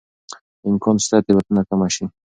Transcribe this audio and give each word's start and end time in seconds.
امکان 0.67 0.95
شته 1.05 1.17
تېروتنه 1.25 1.61
کمه 1.69 1.87
شي. 1.95 2.05